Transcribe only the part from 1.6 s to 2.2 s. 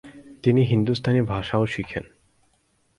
শিখেন।